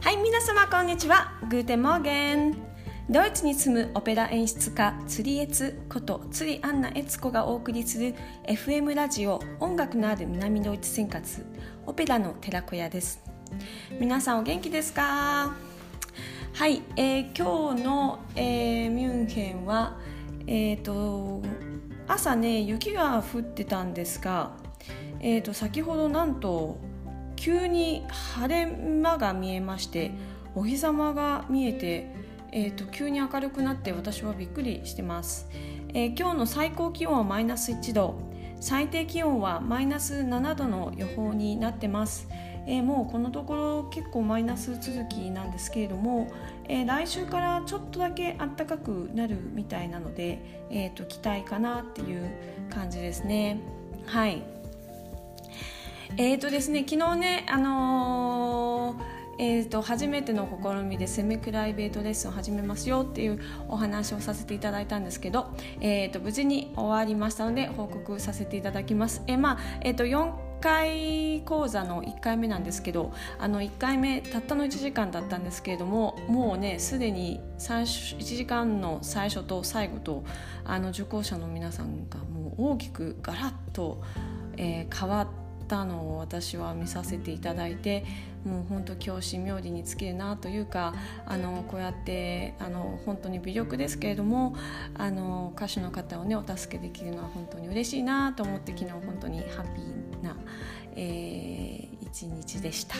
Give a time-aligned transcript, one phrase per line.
[0.00, 1.32] はい皆様こんにちは。
[1.50, 2.56] Guten Morgen。
[3.10, 8.14] ドイツに住むオペラ演出家釣りエツこと釣りアンナエツコがお送りする
[8.46, 11.44] FM ラジオ音楽のある南ドイツ生活。
[11.84, 13.20] オペラの寺子屋です。
[13.98, 15.52] 皆さんお元気ですか？
[16.54, 19.98] はい、えー、今日の、えー、ミュンヘンは
[20.46, 21.42] えっ、ー、と
[22.06, 24.52] 朝ね雪が降ってたんですが、
[25.20, 26.78] えー、と先ほどなんと
[27.38, 30.10] 急に晴れ間が見えまして
[30.56, 32.12] お日様が見えて、
[32.50, 35.48] えーと、急に明るくなって私はびっくりしてます、
[35.94, 38.28] えー、今日の最高気温はマイナス1度。
[38.60, 42.26] 最低気温はマイナス7度の予報になってます、
[42.66, 46.26] えー、もうこのところ結構マイナス続きなんですけれども、
[46.64, 52.28] えー、来週からちょっとだけ暖かくなるみたいなので、えーと期待かなっていう
[52.68, 53.60] 感じですね。
[54.06, 54.57] はい。
[56.16, 69.22] えーとですね、昨日ね、あのーえーと、初めての試みでセミプライベートレッスンを始めますよっていうお話をさせていただいたんですけど、えーと、無事に終わりましたので報告させていただきます。
[69.28, 80.24] えー、まあえーと、4回講座の1回目なんですけどあの1回目たったの1時間だったんですけれどももうねすでに1時間の最初と最後と
[80.64, 84.02] あの受講者の皆さんがもう大きくガラッと、
[84.56, 88.04] えー、変わってたのを私は見させていただいて
[88.44, 90.94] もう本当教師冥利に尽きるなというか
[91.26, 94.56] あのこうやってあの本当に微力ですけれども
[94.94, 100.36] あの歌手の方をねお助けできるのは本当に嬉しいなと思って昨日本当にハッピーな、
[100.96, 102.96] えー、一日でした。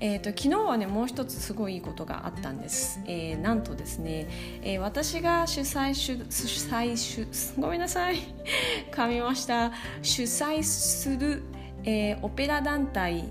[0.00, 4.26] えーと、昨日はねもう一つすごいいいことがあったんです、えー、なんとですね、
[4.62, 7.26] えー、私が主催主主催主
[7.60, 8.16] ごめんなさい。
[8.90, 9.72] 噛みました。
[10.02, 11.42] 主催する、
[11.84, 13.30] えー、オペラ団体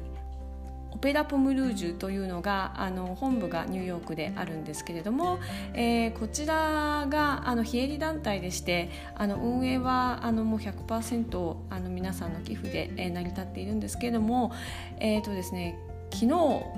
[0.91, 5.39] オペラ・ポムルージュというのがあの本部がニューヨークであるんですけれども、
[5.73, 14.51] えー、こちらがあの非営利団体でしてあの運営はあのもう100%あの皆さんの寄付で、えー、成り立っているんですけれども、
[14.99, 15.77] えーとですね、
[16.11, 16.27] 昨日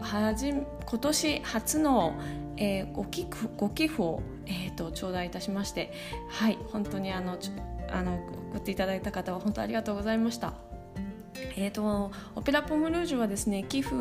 [0.01, 2.19] はじ今年初の、
[2.57, 5.91] えー、ご寄付ご寄付を、えーと、頂戴いたしまして
[6.29, 7.37] はい本当にあの
[7.89, 8.19] あの
[8.51, 10.53] 送っていただいた方は本当ありがとうございました。
[11.55, 13.95] えーと、オペラ・ポムルージュはですね寄付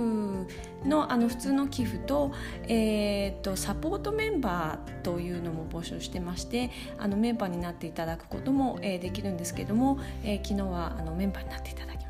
[0.85, 2.33] のあの普通の寄付と,、
[2.65, 12.05] えーと、サポートメンバーというのも募集してましてあのメンバーになっていただくことも、えー、できるんですけども、えー、昨日はあのメンバーになっていただき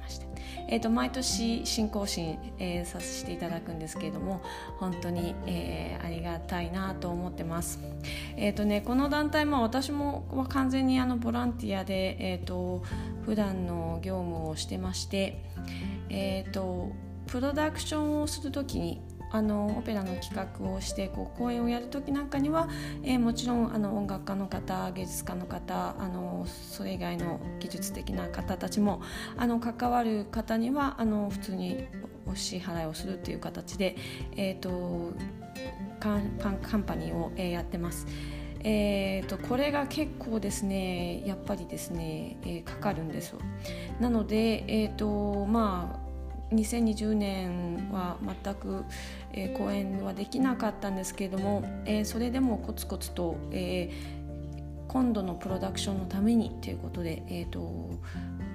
[0.70, 4.40] えーと、毎年新更新、えー、させていただくんですけれども
[4.78, 7.80] 本当に、えー、ありがたいなと思ってます。
[8.36, 12.82] えーとね、この団体、まあ、私もは完全にあのボランティアで、えーと、
[13.26, 15.42] 普段の業務をしてまして、
[16.08, 16.92] えーと
[17.30, 22.68] プロダクションをする時にあのオペラの企画をしてこう公演をやる時なんかには、
[23.02, 29.00] えー、もちろんあの音楽家の方芸術家の方あのそれ以外の技術的な方たちも
[29.36, 31.86] あの関わる方にはあの普通に
[32.26, 33.96] お支払いをするという形で、
[34.36, 35.12] えーと、
[35.98, 38.06] カンカンパニーを、えー、やってます。
[38.62, 43.38] えーと、これが結構ですねやっぱりですね、えー、かかるんですよ
[44.00, 46.09] なので、えーとまあ、
[46.52, 48.84] 2020年は全く、
[49.32, 57.90] えー、公演はできなかったんですけれども、えー、それでもコツコツと、えー、今度のプロダクションのためにということで、えーと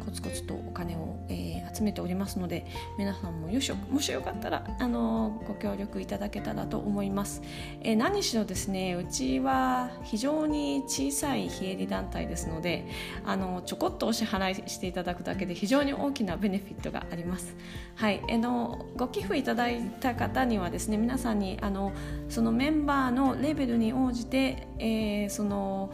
[0.06, 2.66] コツコツとお金を、えー、集めておりますので
[2.98, 7.42] 皆さんもよしもしよかったらあのご協力いただけたらと思います、
[7.82, 12.86] えー、何しろですねうちは非常に小さい非営利団体ですので
[13.26, 17.56] あのちょこっとお支払いしていただくだけで非常に大きなベネフィットがあります。
[17.96, 21.94] はい、あのご寄付いただいた方にはですね皆さんにあの
[22.30, 25.94] そのメンバーのレベルに応じて、えー、その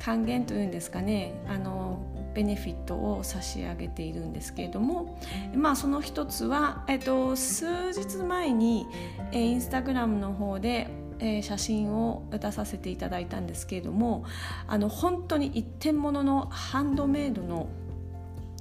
[0.00, 1.98] 還元というんですかねあの
[2.34, 5.18] ベネフィットを差し上げているんですけれども、
[5.54, 8.86] まあ、その一つは、えっと、数日前に、
[9.32, 10.88] えー、インスタグラムの方で
[11.20, 14.24] えー、写真を出させていただいたんですけれども
[14.66, 17.68] あの本当に一点物のハンドメイドの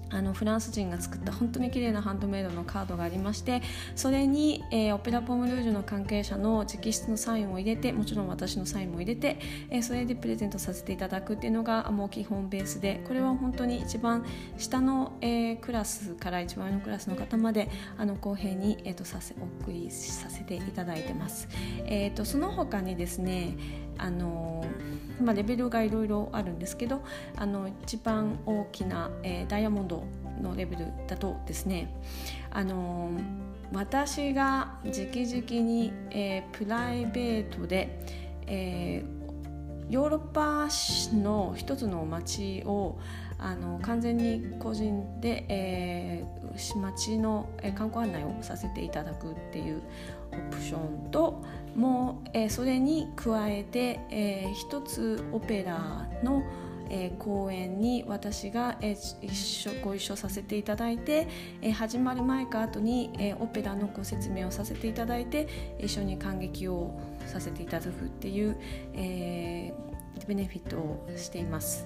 [0.09, 3.61] あのフランス人が作った本当に綺麗なハンドメイドのカードがありまして
[3.95, 9.39] それに、えー、オペラ・ポムルージュの関係者の直筆のサインを入れてもちろん私のサインも入れて、
[9.69, 14.25] えー、それでプレゼントさせていただくっていうのがもう基本ベースでこれは本当に一番
[14.57, 21.47] 下の、えー、クラスから一番上のクラスの方まであの公平に、えーと、させお送りさせていただいてます。
[21.85, 23.55] えーと、とその他にですね
[23.97, 24.65] あの
[25.21, 27.01] まあ、レベルがいろいろあるんですけど
[27.35, 30.03] あの一番大きな、えー、ダイヤモンド
[30.41, 31.91] のレベルだとですね
[32.51, 33.11] あの
[33.73, 37.99] 私が直々に、えー、プライベートで、
[38.47, 40.67] えー、ヨーロッパ
[41.17, 42.97] の一つの街を
[43.39, 49.81] あの完全に個人で、えー、町の、観光案内をさせていただくっていう
[50.31, 51.43] オプションと
[51.75, 56.41] もう、えー、それに加えて、えー、一つオペラの、
[56.89, 61.27] えー、公演に私が、えー、一緒ご一緒させていただいて、
[61.61, 65.47] えー、始まる前か後に、えー、オペラのご説明をさせていただいて
[65.79, 68.57] 一緒に感激をさせていただくっていう、
[68.95, 71.85] えー、ベネフィットをしています。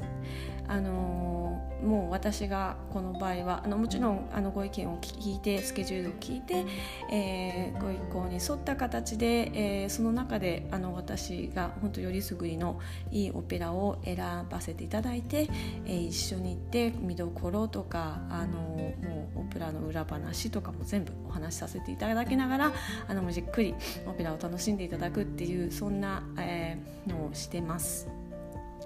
[0.68, 1.42] あの
[1.84, 6.66] もう私がこの場合はあのもちろんあのご意見を聞いてスケジュールを聞いて、
[7.12, 9.52] えー、ご意向に沿った形で、
[9.84, 12.80] えー、その中であの私が本当よりすぐりの
[13.12, 14.18] いいオペラを選
[14.50, 15.50] ばせていただいて、
[15.86, 22.72] えー、一緒に行って見どころとかあのもうオペラの裏話とかも全部お話しさせていただきながら
[23.08, 23.74] あのじっくり
[24.06, 28.08] オペラを楽しんでいただくっていうそんな、えー、のをしてます。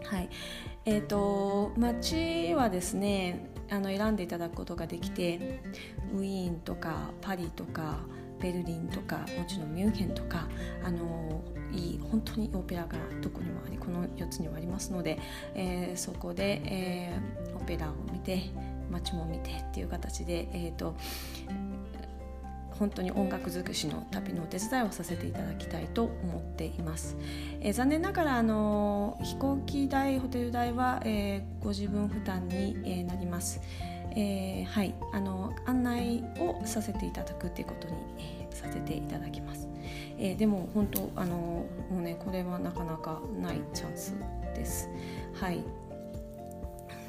[0.04, 0.30] はい
[0.88, 5.60] えーと、街はですねあの選んでいただくことができて
[6.14, 7.98] ウィーンとかパリとか
[8.40, 10.48] ベルリンとかもちろんミュンヘンとか
[10.84, 15.20] あのいい本当にオペラがどこにもありこの4つにはありますので、
[15.56, 18.44] えー、そこで、えー、オペラを見て
[18.92, 20.96] 街も見てっていう形で、えーと
[22.78, 27.16] 本当に音楽尽くしの旅のお手伝いをさせていただきたいと思っています、
[27.62, 33.62] えー、残念ながらあの飛行機代ホテル代は、えー、ご自分負担に、えー、なります、
[34.12, 34.94] えー、はい。
[35.14, 39.68] あの案内をさせていただくということに、えー、させていただきます、
[40.18, 41.68] えー、でも本当あのも
[41.98, 44.14] うねこれはなかなかないチャンス
[44.56, 44.90] です。
[45.34, 45.64] はい。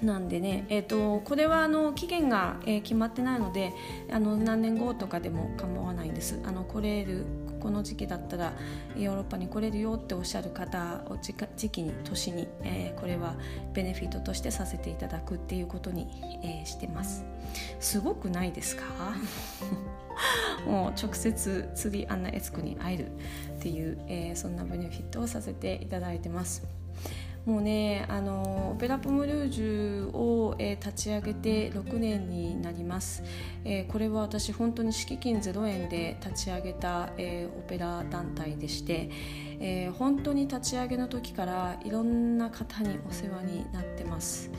[0.03, 3.73] なんでね、えーと、これはあの期限が、えー、決まってないので
[4.11, 6.39] あの何年後とかでも構わないんです。
[6.45, 7.25] あの来れる
[7.61, 8.53] この時期だったら
[8.97, 11.35] ヨーロッパに来れるよっておっしゃる方を時
[11.71, 13.35] 期に年に、えー、これは
[13.73, 16.07] ベネフィットとしてさせていただくっていうことに、
[16.45, 17.25] えー、してます。
[17.81, 18.85] すごくないですか？
[20.67, 23.11] もう直接釣りアンナエツコに会えるっ
[23.61, 26.65] ていう、えー、そんなベネフィットをさせていただいてます。
[27.47, 33.23] もうねあのオペラ・ポム・ルージュを、えー、立ち上げて6年になります、
[33.65, 39.11] えー、これは私本当に敷金0円で立ち上げた、えー、オペラ団体でして、
[39.61, 44.51] えー、本当に立ち上げの時からいろんな方にお世話になってます、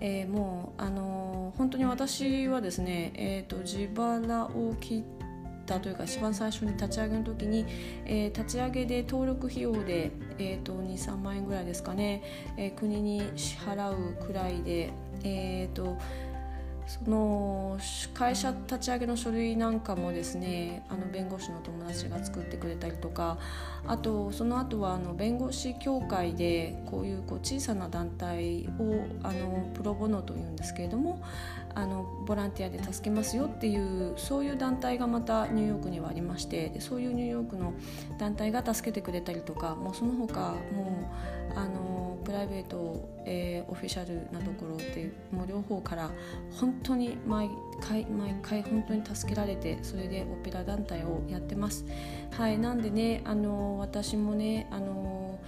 [0.00, 5.21] えー、もうあの本当に私はですね、えーと、自腹を切って
[5.80, 7.66] というか一番最初に立ち上げの時に、
[8.04, 12.22] えー、立ち上げで登録費用で、えーと、23万円ぐらいですかね、
[12.56, 14.92] えー、国に支払うくらいで、
[15.24, 15.96] えーと
[16.86, 17.78] その
[18.12, 23.38] 会社立ち上げの書類なんかもですねあの弁護士の友達が作ってくれたりとか
[23.86, 31.22] あとその後はあの弁護士協会でこういうこう小さな団体をあのプロボノというんですけれども
[31.74, 37.74] あのボランティアで助けますよっていうそういう団体がまたニューヨークにはありましてでそういうニューヨークの
[38.18, 41.08] 団体が助けてくれたりとかもうその他も
[41.54, 46.10] うあのプライベート、えー、オフィシャルなところでもう両方から
[46.52, 51.84] 本当に毎回毎回本当に助けられてそれでオペラ団体をやってます。
[52.30, 55.38] はい、なんでねあの私もねあの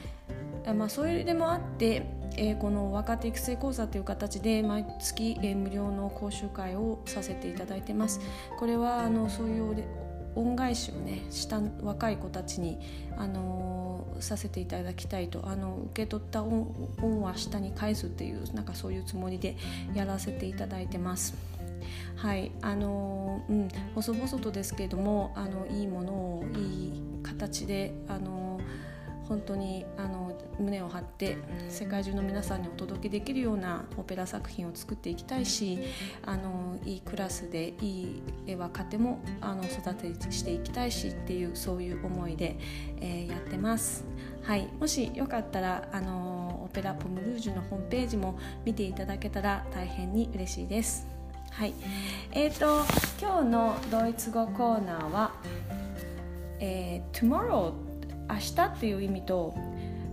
[0.73, 2.07] まあ、それでもあって
[2.37, 8.21] えー、この若手育成講座という形で毎月、えー、無料の講習会をさせていただいてます。
[8.59, 9.85] これはあのそういう
[10.35, 12.81] 恩返しをねした若い子たちに、
[13.17, 19.57] あのー、させていただきたいとあの受け取った恩恩は下に返すっていうなんかそういうつもりで
[19.95, 21.35] やらせていただいてます。
[22.17, 26.93] はいあのー、うん細々とですけれどもあのいいものをいい
[27.23, 28.94] 形であのー
[29.29, 31.39] 本当にあの胸を張って
[31.69, 35.79] 世界中の皆さんにお届けできるようなオペラ作品を作っていきたいし
[36.25, 42.59] あのいいクラスでいい若手もあの育てしていきたいしっていうそういう思いで、
[43.01, 44.05] えー、やってます。
[44.43, 51.09] はい、もしよかったらあのオペラポムルージュのホームページも見ていただけたら大変に嬉しいです。
[51.51, 51.75] はい、
[52.33, 52.85] えーと
[53.21, 55.33] 今日のドイツ語コーナーは、
[56.59, 57.84] えー、Tomorrow
[58.29, 59.55] 明日っていう意味と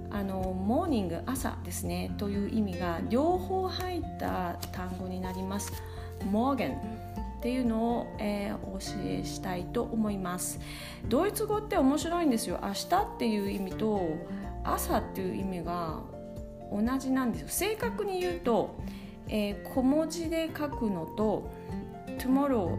[0.10, 5.72] あのモーニング朝ですねという意味が両方入った単語になります。
[6.30, 10.60] モーゲンっていうのを、えー、お教えしたいと思います。
[11.08, 12.60] ドイツ語って面白いんですよ。
[12.62, 14.02] 明日っていう意味と
[14.64, 16.00] 朝っていう意味が
[16.72, 17.48] 同じなんですよ。
[17.50, 18.76] 正確に言うと、
[19.28, 21.50] えー、小文字で書くのと
[22.20, 22.78] tomorrow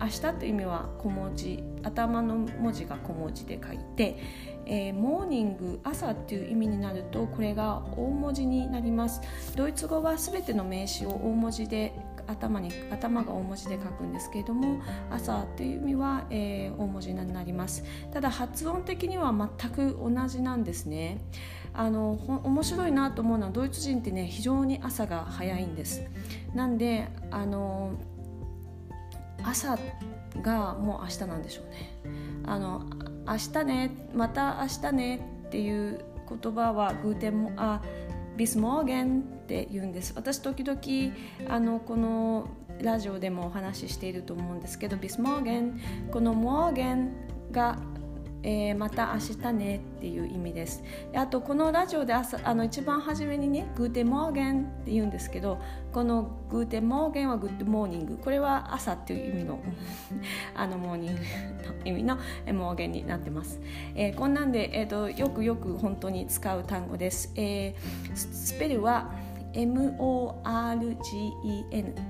[0.00, 4.16] 明日という意味は小文字頭の文字が小文字で書いて、
[4.66, 9.20] えー、モーニング朝っていう意味になるとこれが大文字になります。
[9.56, 11.92] ドイツ語は全ての名詞を大文字で
[12.26, 17.84] 頭に頭が大文字で書くんですけれども朝という意味は、えー、大文字になります。
[18.12, 21.18] ただ発音的には全く同じなんですね。
[21.76, 22.12] あの
[22.44, 26.02] 面白いなと思うのはドイツ人ってね非常に朝が早いんです。
[26.54, 27.92] なんであの
[29.42, 29.76] 朝
[30.42, 31.94] がもう明日なんでしょうね。
[32.46, 32.82] あの
[33.26, 37.80] 明日ねまた明日ねっていう言葉は Guten もあ
[38.36, 40.12] bis morgen って言うんです。
[40.16, 42.48] 私時々あのこの
[42.82, 47.12] ラジオでもお話ししていると思うんですけど bis morgen この morgen
[47.52, 47.78] が
[48.44, 50.84] えー、また明日ねっていう意味です。
[51.14, 55.58] あとこのラジオで朝あの一番初めにね Guten Morgen って言うんですけど
[55.92, 58.18] この Guten Morgen は Good morning。
[58.18, 59.58] これは朝っていう意味の
[60.54, 61.24] あの morning の
[61.84, 62.16] 意味の
[62.52, 63.60] モーゲンになってます、
[63.94, 69.12] えー、こんなんで、えーと、よくよく本当に使う単語です、えー、スペルは
[69.54, 70.94] MORGEN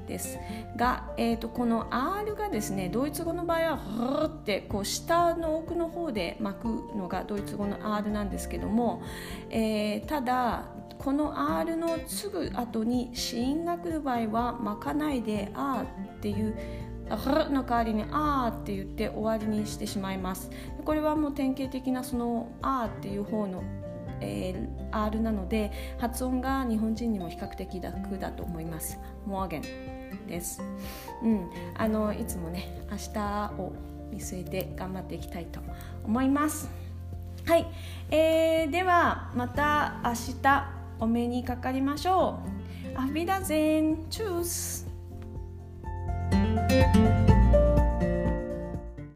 [0.06, 0.38] です
[0.76, 9.02] が、えーと、この R がですねドイツ語の場合は「ってこう下の奥の方で巻くのがドイツ語の R なんですけども、
[9.50, 10.64] えー、ただ
[10.98, 15.84] この R のすぐ後に子音が来る場合は巻かないで「あ」
[16.16, 16.56] っていう
[17.50, 20.50] の代わりに「あー」って言って終わりにしてしまいます。
[20.84, 23.62] これはもう典型的なその「あー」っていう方の
[24.24, 28.98] えー、R なので発音が日本人にも比較的楽だと思います。
[29.26, 30.62] モーゲンです、
[31.22, 33.72] うん、あのいつもね明日を
[34.10, 35.60] 見据えて頑張っていきたいと
[36.04, 36.70] 思います。
[37.46, 37.66] はい、
[38.10, 40.12] えー、ではまた明
[40.42, 42.38] 日お目にかかりましょ
[42.94, 42.98] う。
[42.98, 44.06] アフビダゼン。
[44.08, 44.86] チュース。